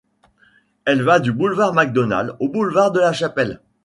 [0.85, 3.61] Elle va du boulevard Macdonald au boulevard de La Chapelle.